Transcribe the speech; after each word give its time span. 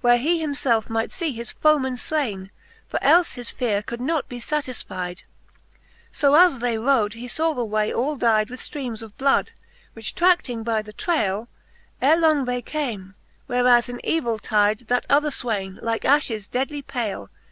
Where 0.00 0.16
he 0.18 0.38
himfelfe 0.40 0.88
might 0.88 1.10
fee 1.10 1.32
his 1.32 1.50
foeman 1.50 1.96
flaine; 1.96 2.52
For 2.86 3.02
elfe 3.02 3.34
his 3.34 3.50
feare 3.50 3.82
could 3.82 4.00
not 4.00 4.28
be 4.28 4.38
fatisfyde. 4.38 5.24
So 6.12 6.36
as 6.36 6.60
they 6.60 6.78
rode, 6.78 7.14
he 7.14 7.26
faw 7.26 7.52
the 7.52 7.64
way 7.64 7.92
all 7.92 8.14
dyde 8.16 8.48
With 8.48 8.60
ftreames 8.60 9.02
of 9.02 9.18
bloifd; 9.18 9.50
which 9.94 10.14
trading 10.14 10.62
by 10.62 10.82
the 10.82 10.92
traile, 10.92 11.48
Ere 12.00 12.16
long 12.16 12.44
they 12.44 12.62
came 12.62 13.16
whereas 13.48 13.88
in 13.88 13.98
evill 14.04 14.38
tyde 14.38 14.86
That 14.86 15.04
other 15.10 15.30
fwayne, 15.30 15.82
like 15.82 16.04
afhes 16.04 16.48
dead 16.48 16.70
and 16.70 16.86
pale. 16.86 17.28